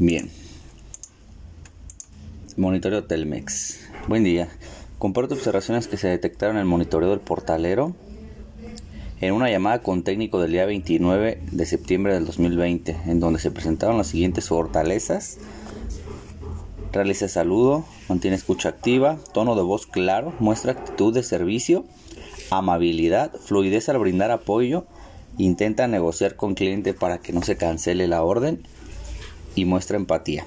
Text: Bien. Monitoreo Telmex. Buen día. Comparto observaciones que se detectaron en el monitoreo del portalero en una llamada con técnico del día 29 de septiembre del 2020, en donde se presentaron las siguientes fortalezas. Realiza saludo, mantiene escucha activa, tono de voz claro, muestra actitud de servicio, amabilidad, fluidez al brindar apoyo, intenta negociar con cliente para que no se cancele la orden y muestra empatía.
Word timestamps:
Bien. 0.00 0.30
Monitoreo 2.56 3.02
Telmex. 3.02 3.80
Buen 4.06 4.22
día. 4.22 4.48
Comparto 5.00 5.34
observaciones 5.34 5.88
que 5.88 5.96
se 5.96 6.06
detectaron 6.06 6.54
en 6.54 6.60
el 6.60 6.68
monitoreo 6.68 7.10
del 7.10 7.18
portalero 7.18 7.96
en 9.20 9.34
una 9.34 9.50
llamada 9.50 9.82
con 9.82 10.04
técnico 10.04 10.40
del 10.40 10.52
día 10.52 10.66
29 10.66 11.42
de 11.50 11.66
septiembre 11.66 12.14
del 12.14 12.26
2020, 12.26 12.96
en 13.06 13.18
donde 13.18 13.40
se 13.40 13.50
presentaron 13.50 13.98
las 13.98 14.06
siguientes 14.06 14.46
fortalezas. 14.46 15.38
Realiza 16.92 17.26
saludo, 17.26 17.84
mantiene 18.08 18.36
escucha 18.36 18.68
activa, 18.68 19.18
tono 19.34 19.56
de 19.56 19.62
voz 19.62 19.88
claro, 19.88 20.32
muestra 20.38 20.72
actitud 20.72 21.12
de 21.12 21.24
servicio, 21.24 21.84
amabilidad, 22.50 23.32
fluidez 23.34 23.88
al 23.88 23.98
brindar 23.98 24.30
apoyo, 24.30 24.86
intenta 25.38 25.88
negociar 25.88 26.36
con 26.36 26.54
cliente 26.54 26.94
para 26.94 27.18
que 27.18 27.32
no 27.32 27.42
se 27.42 27.56
cancele 27.56 28.06
la 28.06 28.22
orden 28.22 28.62
y 29.58 29.64
muestra 29.64 29.96
empatía. 29.96 30.46